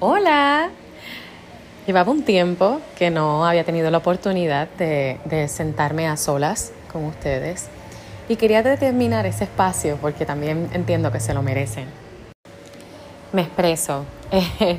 Hola. 0.00 0.70
Llevaba 1.84 2.12
un 2.12 2.22
tiempo 2.22 2.80
que 2.96 3.10
no 3.10 3.44
había 3.44 3.64
tenido 3.64 3.90
la 3.90 3.98
oportunidad 3.98 4.68
de, 4.78 5.48
sentarme 5.48 6.06
a 6.06 6.16
solas 6.16 6.70
con 6.92 7.04
ustedes 7.04 7.66
y 8.28 8.36
quería 8.36 8.62
determinar 8.62 9.26
ese 9.26 9.42
espacio 9.42 9.98
porque 10.00 10.24
también 10.24 10.70
entiendo 10.72 11.10
que 11.10 11.18
se 11.18 11.34
lo 11.34 11.42
merecen. 11.42 11.86
Me 13.32 13.42
expreso. 13.42 14.04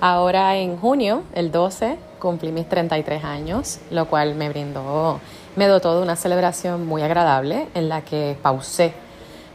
Ahora 0.00 0.58
en 0.58 0.76
junio, 0.76 1.22
el 1.34 1.50
12, 1.50 1.96
cumplí 2.18 2.52
mis 2.52 2.68
33 2.68 3.24
años, 3.24 3.78
lo 3.90 4.04
cual 4.04 4.34
me 4.34 4.50
brindó, 4.50 5.18
me 5.56 5.66
dotó 5.66 5.96
de 5.96 6.02
una 6.02 6.14
celebración 6.14 6.86
muy 6.86 7.00
agradable 7.00 7.68
en 7.72 7.88
la 7.88 8.02
que 8.02 8.36
pausé 8.42 8.92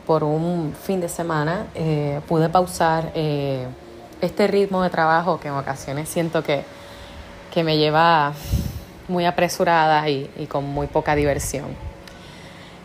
por 0.08 0.24
un 0.24 0.74
fin 0.74 1.02
de 1.02 1.08
semana, 1.08 1.68
eh, 1.76 2.20
pude 2.28 2.50
pausar. 2.50 3.12
Eh, 3.14 3.68
este 4.24 4.48
ritmo 4.48 4.82
de 4.84 4.90
trabajo 4.90 5.40
que 5.40 5.50
en 5.50 5.56
ocasiones 5.56 6.08
siento 6.08 6.44
que, 6.44 6.64
que 7.54 7.64
me 7.64 7.78
lleva 7.78 8.34
muy 9.10 9.26
apresurada 9.26 10.08
y, 10.10 10.48
con 10.50 10.66
muy 10.66 10.88
poca 10.88 11.14
diversión. 11.16 11.66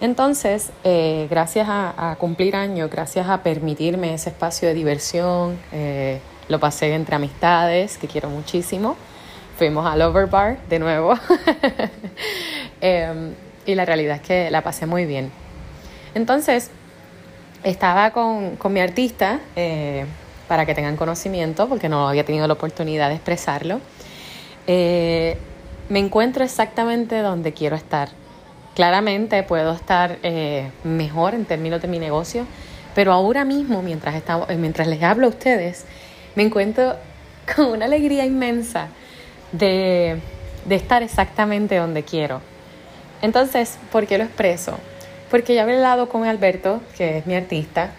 Entonces, 0.01 0.71
eh, 0.85 1.27
gracias 1.31 1.69
a, 1.69 2.17
cumplir 2.19 2.57
años, 2.57 2.91
gracias 2.91 3.29
a 3.29 3.43
permitirme 3.43 4.15
ese 4.15 4.31
espacio 4.31 4.69
de 4.69 4.75
diversión, 4.75 5.59
eh, 5.73 6.21
lo 6.49 6.59
pasé 6.59 6.95
entre 6.95 7.17
amistades, 7.17 7.99
que 7.99 8.09
quiero 8.09 8.29
muchísimo. 8.31 8.97
Fuimos 9.57 9.87
al 9.87 10.03
Overbar 10.03 10.59
de 10.69 10.79
nuevo. 10.79 11.15
Em, 12.81 13.35
y 13.67 13.75
la 13.75 13.85
realidad 13.85 14.17
es 14.17 14.23
que 14.23 14.51
la 14.53 14.63
pasé 14.63 14.87
muy 14.87 15.05
bien. 15.05 15.33
Entonces, 16.15 16.71
estaba 17.65 18.13
con, 18.13 18.55
con 18.55 18.73
mi 18.73 18.79
artista, 18.79 19.41
eh, 19.57 20.07
para 20.49 20.65
que 20.67 20.75
tengan 20.75 20.97
conocimiento, 20.97 21.69
porque 21.69 21.89
no 21.89 22.09
había 22.09 22.25
tenido 22.25 22.47
la 22.47 22.55
oportunidad 22.55 23.11
de 23.11 23.15
expresarlo. 23.15 23.81
Eh, 24.67 25.37
me 25.89 25.99
encuentro 25.99 26.43
exactamente 26.43 27.19
donde 27.21 27.53
quiero 27.53 27.77
estar. 27.77 28.09
Claramente 28.75 29.43
puedo 29.43 29.73
estar 29.73 30.19
eh, 30.23 30.71
mejor 30.85 31.35
en 31.35 31.45
términos 31.45 31.83
de 31.83 31.89
mi 31.89 31.99
negocio, 31.99 32.47
pero 32.95 33.13
ahora 33.13 33.45
mismo, 33.45 33.83
mientras, 33.83 34.15
estamos, 34.15 34.49
mientras 34.57 34.89
les 34.89 35.03
hablo 35.03 35.27
a 35.27 35.31
ustedes, 35.31 35.85
me 36.35 36.43
encuentro 36.43 36.97
con 37.55 37.67
una 37.67 37.85
alegría 37.85 38.25
inmensa 38.25 38.89
de, 39.53 40.21
de 40.65 40.75
estar 40.75 41.03
exactamente 41.03 41.77
donde 41.77 42.03
quiero. 42.03 42.41
Entonces, 43.21 43.79
¿por 43.91 44.07
qué 44.07 44.17
lo 44.17 44.25
expreso? 44.25 44.79
Porque 45.31 45.55
ya 45.55 45.63
he 45.63 45.73
hablado 45.73 46.09
con 46.09 46.25
Alberto, 46.25 46.81
que 46.97 47.19
es 47.19 47.27
mi 47.27 47.35
artista, 47.35 47.91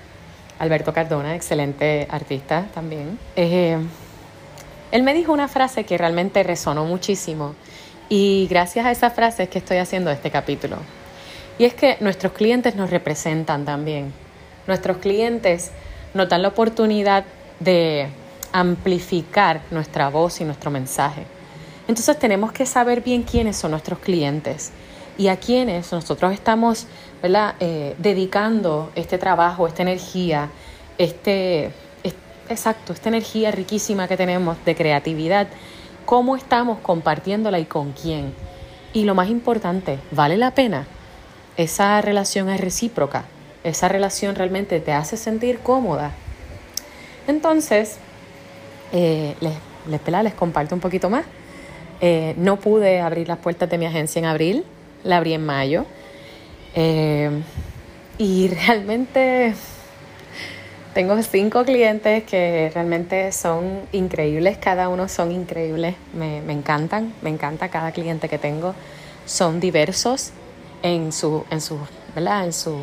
Alberto 0.59 0.93
Cardona, 0.93 1.35
excelente 1.35 2.07
artista 2.11 2.67
también. 2.73 3.17
Eh, 3.35 3.77
él 4.91 5.03
me 5.03 5.13
dijo 5.13 5.31
una 5.31 5.47
frase 5.47 5.85
que 5.85 5.97
realmente 5.97 6.43
resonó 6.43 6.85
muchísimo 6.85 7.55
y 8.09 8.47
gracias 8.49 8.85
a 8.85 8.91
esa 8.91 9.09
frase 9.09 9.43
es 9.43 9.49
que 9.49 9.59
estoy 9.59 9.77
haciendo 9.77 10.11
este 10.11 10.31
capítulo. 10.31 10.77
Y 11.57 11.65
es 11.65 11.73
que 11.73 11.97
nuestros 11.99 12.33
clientes 12.33 12.75
nos 12.75 12.89
representan 12.89 13.65
también. 13.65 14.13
Nuestros 14.67 14.97
clientes 14.97 15.71
nos 16.13 16.27
dan 16.27 16.41
la 16.41 16.47
oportunidad 16.49 17.25
de 17.59 18.09
amplificar 18.51 19.61
nuestra 19.69 20.09
voz 20.09 20.41
y 20.41 20.45
nuestro 20.45 20.71
mensaje. 20.71 21.23
Entonces 21.87 22.17
tenemos 22.17 22.51
que 22.51 22.65
saber 22.65 23.01
bien 23.01 23.23
quiénes 23.23 23.57
son 23.57 23.71
nuestros 23.71 23.99
clientes 23.99 24.71
y 25.17 25.27
a 25.27 25.37
quienes 25.37 25.91
nosotros 25.91 26.33
estamos 26.33 26.87
eh, 27.21 27.95
dedicando 27.97 28.91
este 28.95 29.17
trabajo, 29.17 29.67
esta 29.67 29.81
energía, 29.81 30.49
este, 30.97 31.71
exacto, 32.49 32.93
esta 32.93 33.09
energía 33.09 33.51
riquísima 33.51 34.07
que 34.07 34.17
tenemos 34.17 34.57
de 34.65 34.75
creatividad, 34.75 35.47
cómo 36.05 36.35
estamos 36.35 36.79
compartiéndola 36.79 37.59
y 37.59 37.65
con 37.65 37.91
quién. 37.93 38.33
Y 38.93 39.03
lo 39.03 39.15
más 39.15 39.29
importante, 39.29 39.99
¿vale 40.11 40.37
la 40.37 40.51
pena? 40.51 40.87
Esa 41.57 42.01
relación 42.01 42.49
es 42.49 42.59
recíproca, 42.59 43.25
esa 43.63 43.87
relación 43.87 44.35
realmente 44.35 44.79
te 44.79 44.93
hace 44.93 45.17
sentir 45.17 45.59
cómoda. 45.59 46.11
Entonces, 47.27 47.97
eh, 48.91 49.35
les, 49.39 49.53
les, 49.87 50.23
les 50.23 50.33
comparto 50.33 50.73
un 50.73 50.81
poquito 50.81 51.09
más. 51.09 51.25
Eh, 52.01 52.33
no 52.37 52.55
pude 52.57 53.01
abrir 53.01 53.27
las 53.27 53.37
puertas 53.37 53.69
de 53.69 53.77
mi 53.77 53.85
agencia 53.85 54.19
en 54.19 54.25
abril, 54.25 54.65
la 55.03 55.17
abrí 55.17 55.33
en 55.33 55.45
mayo. 55.45 55.85
Eh, 56.75 57.41
y 58.17 58.47
realmente 58.49 59.53
tengo 60.93 61.21
cinco 61.21 61.63
clientes 61.63 62.23
que 62.23 62.71
realmente 62.73 63.31
son 63.31 63.81
increíbles, 63.91 64.57
cada 64.57 64.89
uno 64.89 65.07
son 65.07 65.31
increíbles, 65.31 65.95
me, 66.13 66.39
encantan, 66.51 67.13
me 67.21 67.29
encanta 67.29 67.69
cada 67.69 67.91
cliente 67.91 68.27
que 68.27 68.37
tengo. 68.37 68.73
Son 69.25 69.59
diversos 69.59 70.31
en 70.81 71.11
su, 71.11 71.45
en 71.51 71.61
su, 71.61 71.77
En 72.15 72.53
su 72.53 72.81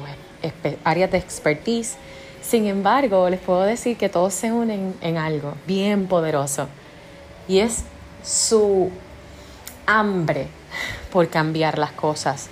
áreas 0.85 1.11
de 1.11 1.19
expertise. 1.19 1.97
Sin 2.41 2.67
embargo, 2.67 3.29
les 3.29 3.41
puedo 3.41 3.63
decir 3.63 3.97
que 3.97 4.09
todos 4.09 4.33
se 4.33 4.53
unen 4.53 4.95
en 5.01 5.19
algo 5.19 5.55
bien 5.67 6.07
poderoso 6.07 6.69
y 7.49 7.59
es 7.59 7.83
su 8.23 8.91
hambre 9.87 10.47
por 11.13 11.29
cambiar 11.29 11.79
las 11.79 11.93
cosas, 11.93 12.49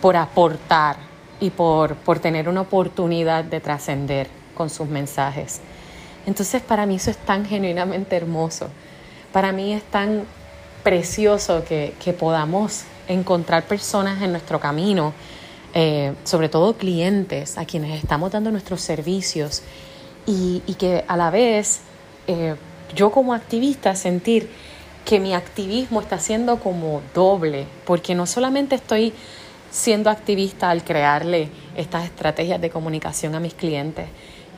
por 0.00 0.16
aportar 0.16 0.96
y 1.40 1.50
por, 1.50 1.96
por 1.96 2.18
tener 2.18 2.48
una 2.48 2.62
oportunidad 2.62 3.44
de 3.44 3.60
trascender 3.60 4.28
con 4.54 4.70
sus 4.70 4.88
mensajes. 4.88 5.60
Entonces 6.26 6.62
para 6.62 6.86
mí 6.86 6.96
eso 6.96 7.10
es 7.10 7.18
tan 7.18 7.44
genuinamente 7.44 8.16
hermoso. 8.16 8.68
Para 9.32 9.52
mí 9.52 9.72
es 9.72 9.82
tan 9.84 10.24
precioso 10.82 11.64
que, 11.64 11.94
que 12.02 12.12
podamos 12.12 12.84
encontrar 13.08 13.64
personas 13.64 14.22
en 14.22 14.32
nuestro 14.32 14.58
camino, 14.60 15.12
eh, 15.74 16.14
sobre 16.24 16.48
todo 16.48 16.74
clientes 16.74 17.58
a 17.58 17.64
quienes 17.64 18.02
estamos 18.02 18.32
dando 18.32 18.50
nuestros 18.50 18.80
servicios 18.80 19.62
y, 20.26 20.62
y 20.66 20.74
que 20.74 21.04
a 21.06 21.16
la 21.16 21.30
vez 21.30 21.80
eh, 22.26 22.56
yo 22.94 23.10
como 23.10 23.34
activista 23.34 23.94
sentir 23.94 24.48
que 25.04 25.20
mi 25.20 25.34
activismo 25.34 26.00
está 26.00 26.18
siendo 26.18 26.58
como 26.58 27.00
doble, 27.14 27.66
porque 27.84 28.14
no 28.14 28.26
solamente 28.26 28.74
estoy 28.74 29.12
siendo 29.70 30.10
activista 30.10 30.70
al 30.70 30.84
crearle 30.84 31.48
estas 31.76 32.04
estrategias 32.04 32.60
de 32.60 32.70
comunicación 32.70 33.34
a 33.34 33.40
mis 33.40 33.54
clientes, 33.54 34.06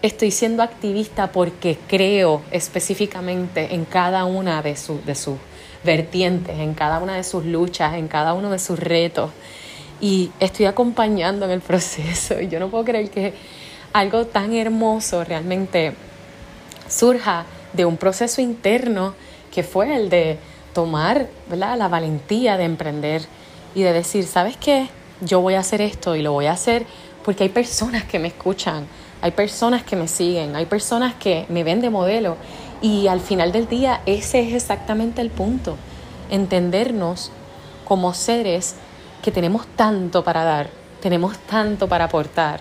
estoy 0.03 0.31
siendo 0.31 0.63
activista 0.63 1.33
porque 1.33 1.79
creo 1.89 2.43
específicamente 2.51 3.75
en 3.75 3.85
cada 3.85 4.25
una 4.25 4.63
de, 4.63 4.77
de 5.05 5.15
sus 5.15 5.37
vertientes, 5.85 6.59
en 6.59 6.75
cada 6.75 6.99
una 6.99 7.17
de 7.17 7.25
sus 7.25 7.45
luchas, 7.45 7.95
en 7.95 8.09
cada 8.09 8.35
uno 8.35 8.51
de 8.51 8.59
sus 8.59 8.79
retos. 8.79 9.31
Y 10.01 10.31
estoy 10.39 10.67
acompañando 10.67 11.47
en 11.47 11.53
el 11.53 11.61
proceso. 11.63 12.41
Y 12.41 12.49
yo 12.49 12.61
no 12.61 12.69
puedo 12.69 12.85
creer 12.85 13.11
que 13.11 13.35
algo 13.93 14.27
tan 14.27 14.55
hermoso 14.55 15.25
realmente 15.25 15.95
surja 16.89 17.45
de 17.73 17.85
un 17.85 17.97
proceso 17.97 18.41
interno 18.41 19.15
que 19.53 19.63
fue 19.63 19.95
el 19.97 20.09
de 20.09 20.39
tomar 20.73 21.29
la 21.51 21.89
valentía 21.89 22.57
de 22.57 22.65
emprender 22.65 23.23
y 23.75 23.83
de 23.83 23.93
decir, 23.93 24.25
¿sabes 24.27 24.57
qué? 24.57 24.89
Yo 25.21 25.41
voy 25.41 25.55
a 25.55 25.61
hacer 25.61 25.81
esto 25.81 26.17
y 26.17 26.23
lo 26.23 26.33
voy 26.33 26.47
a 26.47 26.53
hacer 26.53 26.87
porque 27.25 27.45
hay 27.45 27.49
personas 27.51 28.05
que 28.05 28.19
me 28.19 28.29
escuchan, 28.29 28.87
hay 29.21 29.33
personas 29.33 29.83
que 29.83 29.97
me 29.97 30.09
siguen, 30.09 30.57
hay 30.57 30.67
personas 30.67 31.15
que 31.15 31.47
me 31.49 31.65
ven 31.65 31.81
de 31.81 31.91
modelo 31.91 32.37
y 32.81 33.09
al 33.09 33.21
final 33.21 33.53
del 33.53 33.69
día 33.69 34.01
ese 34.07 34.41
es 34.41 34.55
exactamente 34.55 35.21
el 35.21 35.31
punto, 35.31 35.77
entendernos 36.31 37.31
como 37.85 38.15
seres 38.15 38.77
que 39.23 39.33
tenemos 39.33 39.67
tanto 39.77 40.23
para 40.23 40.45
dar, 40.45 40.71
tenemos 41.01 41.37
tanto 41.39 41.89
para 41.89 42.05
aportar 42.05 42.61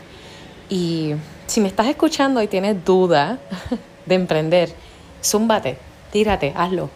y 0.70 1.14
si 1.46 1.62
me 1.62 1.70
estás 1.70 1.88
escuchando 1.88 2.42
y 2.42 2.48
tienes 2.48 2.84
duda 2.84 3.40
de 4.06 4.16
emprender, 4.16 4.74
zúmbate, 5.24 5.78
tírate, 6.12 6.54
hazlo. 6.56 6.90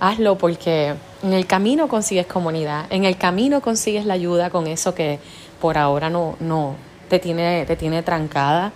Hazlo 0.00 0.36
porque 0.36 0.94
en 1.22 1.32
el 1.32 1.46
camino 1.46 1.88
consigues 1.88 2.26
comunidad, 2.26 2.86
en 2.90 3.04
el 3.04 3.16
camino 3.16 3.60
consigues 3.60 4.06
la 4.06 4.14
ayuda 4.14 4.50
con 4.50 4.66
eso 4.66 4.94
que 4.94 5.18
por 5.60 5.78
ahora 5.78 6.10
no, 6.10 6.36
no 6.40 6.74
te, 7.08 7.18
tiene, 7.18 7.64
te 7.66 7.76
tiene 7.76 8.02
trancada. 8.02 8.72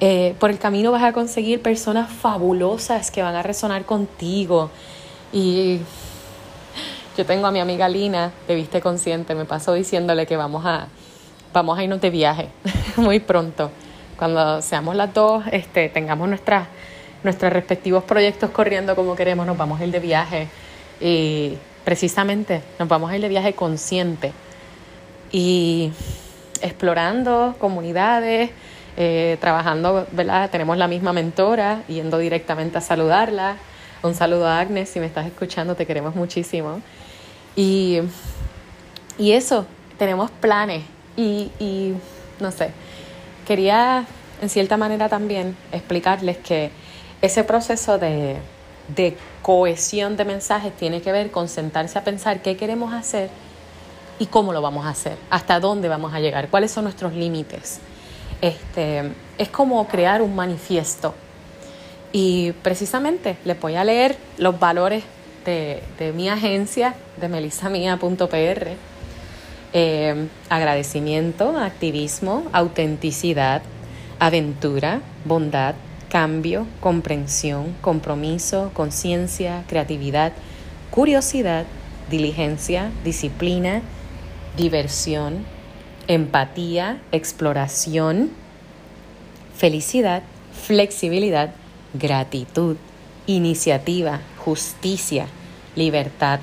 Eh, 0.00 0.34
por 0.40 0.50
el 0.50 0.58
camino 0.58 0.90
vas 0.90 1.04
a 1.04 1.12
conseguir 1.12 1.62
personas 1.62 2.10
fabulosas 2.10 3.10
que 3.10 3.22
van 3.22 3.34
a 3.34 3.42
resonar 3.42 3.84
contigo. 3.84 4.70
Y 5.32 5.80
yo 7.16 7.26
tengo 7.26 7.46
a 7.46 7.50
mi 7.50 7.60
amiga 7.60 7.88
Lina, 7.88 8.32
de 8.48 8.54
Viste 8.54 8.80
Consciente, 8.80 9.34
me 9.34 9.44
paso 9.44 9.74
diciéndole 9.74 10.26
que 10.26 10.36
vamos 10.36 10.64
a, 10.64 10.88
vamos 11.52 11.78
a 11.78 11.84
irnos 11.84 12.00
de 12.00 12.10
viaje 12.10 12.48
muy 12.96 13.20
pronto. 13.20 13.70
Cuando 14.18 14.62
seamos 14.62 14.96
las 14.96 15.12
dos, 15.12 15.44
este, 15.52 15.88
tengamos 15.88 16.28
nuestras 16.28 16.68
nuestros 17.22 17.52
respectivos 17.52 18.02
proyectos 18.04 18.50
corriendo 18.50 18.96
como 18.96 19.14
queremos, 19.14 19.46
nos 19.46 19.56
vamos 19.56 19.80
a 19.80 19.84
ir 19.84 19.92
de 19.92 20.00
viaje 20.00 20.48
y 21.00 21.56
precisamente 21.84 22.62
nos 22.78 22.88
vamos 22.88 23.10
a 23.10 23.16
ir 23.16 23.22
de 23.22 23.28
viaje 23.28 23.54
consciente 23.54 24.32
y 25.30 25.92
explorando 26.60 27.56
comunidades, 27.58 28.50
eh, 28.96 29.36
trabajando, 29.40 30.06
¿verdad? 30.12 30.50
Tenemos 30.50 30.76
la 30.76 30.86
misma 30.86 31.12
mentora, 31.12 31.82
yendo 31.88 32.18
directamente 32.18 32.78
a 32.78 32.80
saludarla, 32.80 33.56
Un 34.02 34.14
saludo 34.14 34.48
a 34.48 34.58
Agnes, 34.58 34.88
si 34.88 34.98
me 34.98 35.06
estás 35.06 35.26
escuchando, 35.26 35.76
te 35.76 35.86
queremos 35.86 36.16
muchísimo. 36.16 36.80
Y, 37.54 38.00
y 39.16 39.32
eso, 39.32 39.64
tenemos 39.96 40.30
planes 40.30 40.82
y, 41.16 41.52
y 41.60 41.94
no 42.40 42.50
sé, 42.50 42.70
quería 43.46 44.04
en 44.40 44.48
cierta 44.48 44.76
manera 44.76 45.08
también 45.08 45.56
explicarles 45.70 46.36
que 46.38 46.72
ese 47.20 47.44
proceso 47.44 47.98
de, 47.98 48.38
de 48.88 49.16
cohesión 49.42 50.16
de 50.16 50.24
mensajes 50.24 50.74
tiene 50.76 51.00
que 51.02 51.12
ver 51.12 51.30
con 51.30 51.48
sentarse 51.48 51.98
a 51.98 52.04
pensar 52.04 52.42
qué 52.42 52.56
queremos 52.56 52.92
hacer 52.92 53.30
y 54.18 54.26
cómo 54.26 54.52
lo 54.52 54.62
vamos 54.62 54.86
a 54.86 54.90
hacer, 54.90 55.16
hasta 55.30 55.58
dónde 55.60 55.88
vamos 55.88 56.14
a 56.14 56.20
llegar, 56.20 56.48
cuáles 56.48 56.70
son 56.70 56.84
nuestros 56.84 57.12
límites. 57.12 57.80
Este, 58.40 59.12
es 59.38 59.48
como 59.48 59.86
crear 59.88 60.22
un 60.22 60.34
manifiesto. 60.34 61.14
Y 62.12 62.52
precisamente 62.62 63.38
les 63.44 63.58
voy 63.58 63.76
a 63.76 63.84
leer 63.84 64.16
los 64.36 64.58
valores 64.58 65.02
de, 65.44 65.82
de 65.98 66.12
mi 66.12 66.28
agencia, 66.28 66.94
de 67.20 67.28
melisamia.pr. 67.28 68.68
Eh, 69.74 70.28
agradecimiento, 70.50 71.56
activismo, 71.56 72.44
autenticidad, 72.52 73.62
aventura, 74.18 75.00
bondad, 75.24 75.74
cambio, 76.12 76.66
comprensión, 76.80 77.74
compromiso, 77.80 78.70
conciencia, 78.74 79.64
creatividad, 79.66 80.34
curiosidad, 80.90 81.64
diligencia, 82.10 82.90
disciplina, 83.02 83.80
diversión, 84.54 85.46
empatía, 86.08 87.00
exploración, 87.12 88.28
felicidad, 89.56 90.22
flexibilidad, 90.52 91.54
gratitud, 91.94 92.76
iniciativa, 93.26 94.20
justicia, 94.36 95.28
libertad, 95.76 96.40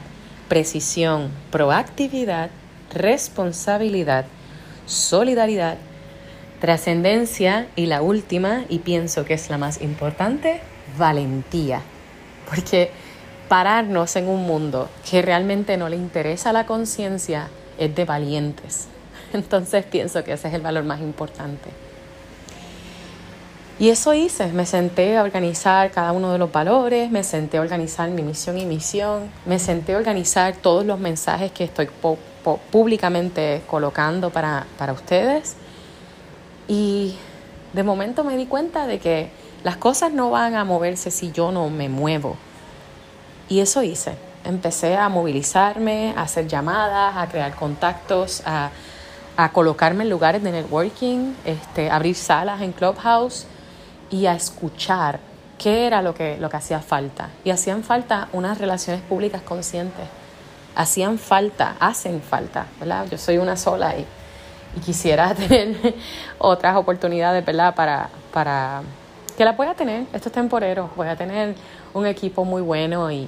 precisión, 0.47 1.29
proactividad, 1.51 2.49
responsabilidad, 2.91 4.25
solidaridad, 4.87 5.77
trascendencia 6.59 7.67
y 7.75 7.85
la 7.85 8.01
última, 8.01 8.65
y 8.69 8.79
pienso 8.79 9.25
que 9.25 9.33
es 9.33 9.49
la 9.49 9.57
más 9.57 9.81
importante, 9.81 10.61
valentía. 10.97 11.81
Porque 12.49 12.91
pararnos 13.47 14.15
en 14.15 14.27
un 14.27 14.45
mundo 14.45 14.89
que 15.09 15.21
realmente 15.21 15.77
no 15.77 15.89
le 15.89 15.95
interesa 15.95 16.53
la 16.53 16.65
conciencia 16.65 17.49
es 17.77 17.93
de 17.95 18.05
valientes. 18.05 18.87
Entonces 19.33 19.85
pienso 19.85 20.23
que 20.23 20.33
ese 20.33 20.47
es 20.47 20.53
el 20.53 20.61
valor 20.61 20.83
más 20.83 21.01
importante. 21.01 21.69
Y 23.79 23.89
eso 23.89 24.13
hice, 24.13 24.47
me 24.47 24.65
senté 24.65 25.17
a 25.17 25.23
organizar 25.23 25.89
cada 25.91 26.11
uno 26.11 26.33
de 26.33 26.37
los 26.37 26.51
valores, 26.51 27.09
me 27.09 27.23
senté 27.23 27.59
a 27.59 27.61
organizar 27.61 28.09
mi 28.09 28.21
misión 28.23 28.57
y 28.57 28.65
misión, 28.65 29.31
me 29.45 29.57
senté 29.57 29.93
a 29.93 29.97
organizar 29.97 30.53
todos 30.57 30.85
los 30.85 30.99
mensajes 30.99 31.53
que 31.53 31.63
estoy 31.63 31.87
públicamente 32.71 33.61
colocando 33.67 34.31
para, 34.31 34.67
para 34.77 34.91
ustedes. 34.91 35.55
Y 36.69 37.17
de 37.73 37.83
momento 37.83 38.23
me 38.23 38.37
di 38.37 38.45
cuenta 38.45 38.87
de 38.87 38.99
que 38.99 39.31
las 39.63 39.75
cosas 39.75 40.13
no 40.13 40.29
van 40.29 40.55
a 40.55 40.63
moverse 40.63 41.11
si 41.11 41.31
yo 41.31 41.51
no 41.51 41.69
me 41.69 41.89
muevo. 41.89 42.37
Y 43.49 43.59
eso 43.59 43.81
hice. 43.83 44.13
Empecé 44.45 44.95
a 44.95 45.09
movilizarme, 45.09 46.13
a 46.15 46.21
hacer 46.21 46.47
llamadas, 46.47 47.17
a 47.17 47.27
crear 47.27 47.55
contactos, 47.55 48.43
a, 48.45 48.69
a 49.35 49.51
colocarme 49.51 50.03
en 50.03 50.11
lugares 50.11 50.43
de 50.43 50.51
networking, 50.51 51.33
este, 51.43 51.89
abrir 51.89 52.15
salas 52.15 52.61
en 52.61 52.71
Clubhouse 52.71 53.47
y 54.11 54.27
a 54.27 54.33
escuchar 54.33 55.19
qué 55.57 55.87
era 55.87 56.01
lo 56.03 56.13
que, 56.13 56.37
lo 56.37 56.49
que 56.49 56.57
hacía 56.57 56.81
falta. 56.81 57.29
Y 57.43 57.49
hacían 57.49 57.83
falta 57.83 58.29
unas 58.31 58.59
relaciones 58.59 59.01
públicas 59.01 59.41
conscientes. 59.41 60.05
Hacían 60.75 61.17
falta, 61.17 61.75
hacen 61.79 62.21
falta, 62.21 62.67
¿verdad? 62.79 63.07
Yo 63.09 63.17
soy 63.17 63.39
una 63.39 63.57
sola 63.57 63.97
y, 63.97 64.05
y 64.75 64.79
quisiera 64.79 65.33
tener 65.47 65.95
otras 66.37 66.75
oportunidades, 66.75 67.45
¿verdad? 67.45 67.75
Para, 67.75 68.09
para 68.33 68.81
que 69.37 69.45
la 69.45 69.55
pueda 69.55 69.73
tener. 69.73 70.05
Esto 70.13 70.29
es 70.29 70.33
temporero. 70.33 70.89
Voy 70.95 71.07
a 71.07 71.15
tener 71.15 71.55
un 71.93 72.05
equipo 72.05 72.45
muy 72.45 72.61
bueno 72.61 73.11
y, 73.11 73.27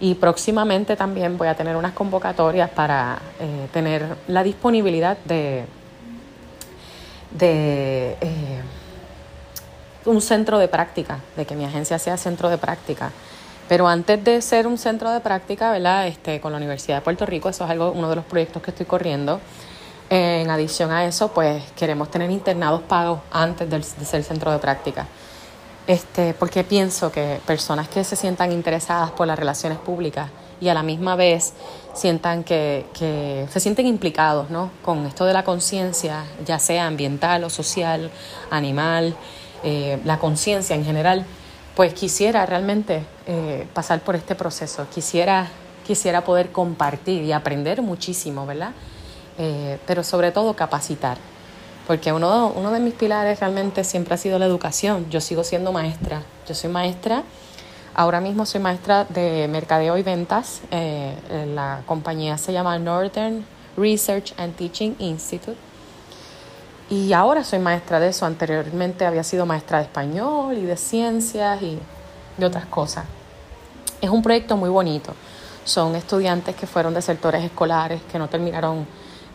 y 0.00 0.14
próximamente 0.14 0.96
también 0.96 1.36
voy 1.36 1.48
a 1.48 1.54
tener 1.54 1.76
unas 1.76 1.92
convocatorias 1.92 2.70
para 2.70 3.18
eh, 3.38 3.68
tener 3.72 4.16
la 4.28 4.42
disponibilidad 4.42 5.18
de, 5.24 5.64
de 7.32 8.16
eh, 8.20 8.60
un 10.06 10.20
centro 10.22 10.58
de 10.58 10.68
práctica, 10.68 11.18
de 11.36 11.44
que 11.44 11.54
mi 11.54 11.64
agencia 11.64 11.98
sea 11.98 12.16
centro 12.16 12.48
de 12.48 12.58
práctica. 12.58 13.10
Pero 13.68 13.86
antes 13.86 14.24
de 14.24 14.42
ser 14.42 14.66
un 14.66 14.78
centro 14.78 15.10
de 15.10 15.20
práctica, 15.20 15.70
¿verdad? 15.70 16.08
Este, 16.08 16.40
con 16.40 16.50
la 16.52 16.58
Universidad 16.58 16.96
de 16.96 17.02
Puerto 17.02 17.24
Rico, 17.26 17.48
eso 17.48 17.64
es 17.64 17.70
algo, 17.70 17.92
uno 17.92 18.08
de 18.08 18.16
los 18.16 18.24
proyectos 18.24 18.62
que 18.62 18.70
estoy 18.70 18.86
corriendo. 18.86 19.40
En 20.12 20.50
adición 20.50 20.90
a 20.90 21.04
eso, 21.04 21.28
pues 21.28 21.62
queremos 21.76 22.10
tener 22.10 22.32
internados 22.32 22.82
pagos 22.82 23.20
antes 23.30 23.70
de, 23.70 23.80
ser 23.82 24.24
centro 24.24 24.50
de 24.50 24.58
práctica. 24.58 25.06
Este, 25.86 26.34
porque 26.34 26.64
pienso 26.64 27.12
que 27.12 27.40
personas 27.46 27.88
que 27.88 28.02
se 28.02 28.16
sientan 28.16 28.50
interesadas 28.50 29.12
por 29.12 29.28
las 29.28 29.38
relaciones 29.38 29.78
públicas 29.78 30.28
y 30.60 30.68
a 30.68 30.74
la 30.74 30.82
misma 30.82 31.14
vez 31.14 31.52
sientan 31.94 32.42
que, 32.42 32.86
que 32.92 33.46
se 33.52 33.60
sienten 33.60 33.86
implicados 33.86 34.50
¿no? 34.50 34.72
con 34.82 35.06
esto 35.06 35.24
de 35.26 35.32
la 35.32 35.44
conciencia, 35.44 36.24
ya 36.44 36.58
sea 36.58 36.88
ambiental 36.88 37.44
o 37.44 37.50
social, 37.50 38.10
animal, 38.50 39.14
eh, 39.62 40.00
la 40.04 40.18
conciencia 40.18 40.74
en 40.74 40.84
general, 40.84 41.24
pues 41.76 41.94
quisiera 41.94 42.44
realmente 42.46 43.04
eh, 43.26 43.64
pasar 43.72 44.00
por 44.00 44.16
este 44.16 44.34
proceso, 44.34 44.86
quisiera, 44.92 45.48
quisiera 45.86 46.24
poder 46.24 46.50
compartir 46.50 47.22
y 47.22 47.30
aprender 47.30 47.80
muchísimo, 47.80 48.44
¿verdad? 48.44 48.72
Eh, 49.42 49.78
pero 49.86 50.04
sobre 50.04 50.32
todo 50.32 50.54
capacitar, 50.54 51.16
porque 51.86 52.12
uno, 52.12 52.52
uno 52.54 52.70
de 52.72 52.78
mis 52.78 52.92
pilares 52.92 53.40
realmente 53.40 53.84
siempre 53.84 54.14
ha 54.14 54.18
sido 54.18 54.38
la 54.38 54.44
educación, 54.44 55.08
yo 55.08 55.22
sigo 55.22 55.44
siendo 55.44 55.72
maestra, 55.72 56.20
yo 56.46 56.54
soy 56.54 56.68
maestra, 56.68 57.22
ahora 57.94 58.20
mismo 58.20 58.44
soy 58.44 58.60
maestra 58.60 59.06
de 59.06 59.48
mercadeo 59.48 59.96
y 59.96 60.02
ventas, 60.02 60.60
la 60.70 61.80
compañía 61.86 62.36
se 62.36 62.52
llama 62.52 62.78
Northern 62.78 63.46
Research 63.78 64.34
and 64.36 64.54
Teaching 64.56 64.96
Institute, 64.98 65.56
y 66.90 67.14
ahora 67.14 67.42
soy 67.42 67.60
maestra 67.60 67.98
de 67.98 68.08
eso. 68.08 68.26
Anteriormente 68.26 69.06
había 69.06 69.22
sido 69.22 69.46
maestra 69.46 69.78
de 69.78 69.84
español 69.84 70.58
y 70.58 70.66
de 70.66 70.76
ciencias 70.76 71.62
y 71.62 71.78
de 72.36 72.44
otras 72.44 72.66
cosas. 72.66 73.04
Es 74.02 74.10
un 74.10 74.22
proyecto 74.22 74.56
muy 74.56 74.68
bonito. 74.68 75.14
Son 75.64 75.94
estudiantes 75.94 76.56
que 76.56 76.66
fueron 76.66 76.92
de 76.92 77.00
sectores 77.00 77.44
escolares, 77.44 78.02
que 78.10 78.18
no 78.18 78.28
terminaron 78.28 78.86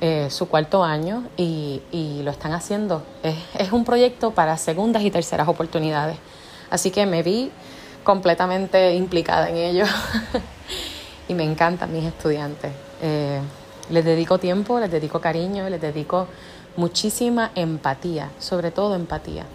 eh, 0.07 0.29
su 0.29 0.47
cuarto 0.47 0.83
año 0.83 1.23
y, 1.35 1.81
lo 2.23 2.29
están 2.29 2.51
haciendo. 2.53 3.01
Es, 3.23 3.35
es, 3.57 3.71
un 3.71 3.83
proyecto 3.83 4.29
para 4.31 4.55
segundas 4.55 5.01
y 5.01 5.09
terceras 5.09 5.47
oportunidades. 5.47 6.17
Así 6.69 6.91
que 6.91 7.07
me 7.07 7.23
vi 7.23 7.51
completamente 8.03 8.93
implicada 8.93 9.49
en 9.49 9.57
ello 9.57 9.85
y 11.27 11.33
me 11.33 11.43
encantan 11.43 11.91
mis 11.91 12.03
estudiantes. 12.03 12.71
Eh, 13.01 13.39
les 13.89 14.05
dedico 14.05 14.37
tiempo, 14.37 14.79
les 14.79 14.91
dedico 14.91 15.19
cariño, 15.19 15.67
les 15.69 15.81
dedico 15.81 16.27
muchísima 16.77 17.49
empatía, 17.55 18.29
sobre 18.37 18.69
todo 18.69 18.93
empatía, 18.93 19.45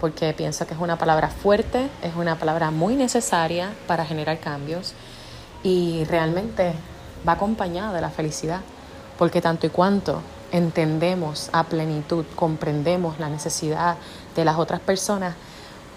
porque 0.00 0.32
pienso 0.32 0.66
que 0.66 0.74
es 0.74 0.80
una 0.80 0.98
palabra 0.98 1.28
fuerte, 1.28 1.88
es 2.02 2.16
una 2.16 2.34
palabra 2.34 2.72
muy 2.72 2.96
necesaria 2.96 3.72
para 3.86 4.04
generar 4.04 4.40
cambios 4.40 4.92
y 5.62 6.02
realmente 6.04 6.72
va 7.26 7.34
acompañada 7.34 7.92
de 7.92 8.00
la 8.00 8.10
felicidad, 8.10 8.62
porque 9.18 9.40
tanto 9.40 9.66
y 9.66 9.70
cuanto 9.70 10.20
entendemos 10.52 11.50
a 11.52 11.64
plenitud, 11.64 12.24
comprendemos 12.36 13.18
la 13.18 13.28
necesidad 13.28 13.96
de 14.36 14.44
las 14.44 14.56
otras 14.58 14.80
personas, 14.80 15.34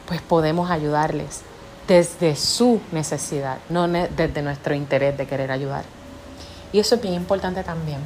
pues 0.08 0.22
podemos 0.22 0.72
ayudarles 0.72 1.42
desde 1.88 2.36
su 2.36 2.82
necesidad, 2.92 3.60
no 3.70 3.88
desde 3.88 4.42
nuestro 4.42 4.76
interés 4.76 5.18
de 5.18 5.28
querer 5.28 5.52
ayudar. 5.52 5.86
Y 6.74 6.80
eso 6.80 6.96
es 6.96 7.02
bien 7.02 7.14
importante 7.14 7.64
también. 7.64 8.00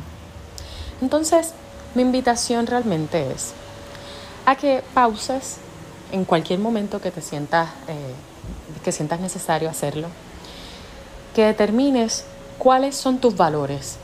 Entonces, 1.01 1.53
mi 1.95 2.03
invitación 2.03 2.67
realmente 2.67 3.31
es 3.31 3.53
a 4.45 4.55
que 4.55 4.83
pauses 4.93 5.57
en 6.11 6.25
cualquier 6.25 6.59
momento 6.59 7.01
que 7.01 7.11
te 7.11 7.21
sientas, 7.21 7.69
eh, 7.87 8.13
que 8.83 8.91
sientas 8.91 9.19
necesario 9.19 9.69
hacerlo, 9.69 10.09
que 11.33 11.45
determines 11.45 12.25
cuáles 12.57 12.95
son 12.95 13.19
tus 13.19 13.35
valores 13.35 13.97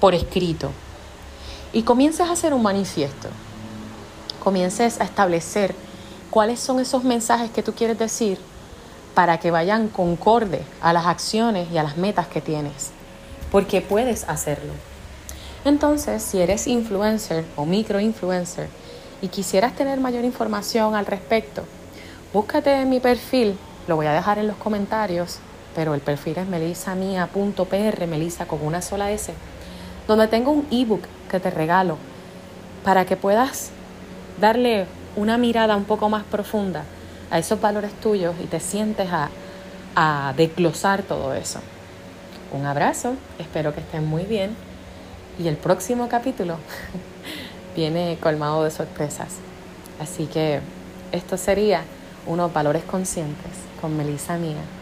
por 0.00 0.14
escrito. 0.14 0.70
Y 1.72 1.82
comiences 1.82 2.28
a 2.28 2.32
hacer 2.32 2.54
un 2.54 2.62
manifiesto, 2.62 3.28
comiences 4.42 5.00
a 5.00 5.04
establecer 5.04 5.74
cuáles 6.30 6.60
son 6.60 6.80
esos 6.80 7.04
mensajes 7.04 7.50
que 7.50 7.62
tú 7.62 7.74
quieres 7.74 7.98
decir 7.98 8.38
para 9.14 9.38
que 9.38 9.50
vayan 9.50 9.88
concorde 9.88 10.62
a 10.80 10.92
las 10.92 11.06
acciones 11.06 11.70
y 11.72 11.78
a 11.78 11.82
las 11.82 11.96
metas 11.96 12.28
que 12.28 12.40
tienes, 12.40 12.90
porque 13.50 13.80
puedes 13.80 14.28
hacerlo. 14.28 14.72
Entonces, 15.64 16.22
si 16.22 16.40
eres 16.40 16.66
influencer 16.66 17.44
o 17.56 17.66
microinfluencer 17.66 18.68
y 19.20 19.28
quisieras 19.28 19.74
tener 19.74 19.98
mayor 19.98 20.24
información 20.24 20.94
al 20.94 21.04
respecto, 21.04 21.64
búscate 22.32 22.72
en 22.72 22.88
mi 22.88 23.00
perfil, 23.00 23.58
lo 23.88 23.96
voy 23.96 24.06
a 24.06 24.12
dejar 24.12 24.38
en 24.38 24.46
los 24.46 24.56
comentarios, 24.56 25.40
pero 25.74 25.94
el 25.94 26.00
perfil 26.00 26.38
es 26.38 26.46
melisamia.pr, 26.46 28.06
melisa 28.06 28.46
con 28.46 28.64
una 28.64 28.82
sola 28.82 29.10
S, 29.10 29.34
donde 30.08 30.26
tengo 30.26 30.50
un 30.50 30.66
ebook 30.70 31.02
que 31.30 31.38
te 31.38 31.50
regalo 31.50 31.98
para 32.82 33.04
que 33.04 33.16
puedas 33.16 33.70
darle 34.40 34.86
una 35.14 35.36
mirada 35.36 35.76
un 35.76 35.84
poco 35.84 36.08
más 36.08 36.24
profunda 36.24 36.84
a 37.30 37.38
esos 37.38 37.60
valores 37.60 37.92
tuyos 37.92 38.34
y 38.42 38.46
te 38.46 38.58
sientes 38.58 39.08
a, 39.12 39.28
a 39.94 40.32
desglosar 40.36 41.02
todo 41.02 41.34
eso. 41.34 41.60
Un 42.50 42.64
abrazo, 42.64 43.14
espero 43.38 43.74
que 43.74 43.80
estén 43.80 44.06
muy 44.06 44.24
bien 44.24 44.56
y 45.38 45.46
el 45.48 45.56
próximo 45.56 46.08
capítulo 46.08 46.56
viene 47.76 48.16
colmado 48.20 48.64
de 48.64 48.70
sorpresas. 48.70 49.34
Así 50.00 50.26
que 50.26 50.60
esto 51.12 51.36
sería 51.36 51.82
unos 52.26 52.52
valores 52.52 52.84
conscientes 52.84 53.52
con 53.80 53.96
Melissa 53.96 54.38
Mía. 54.38 54.77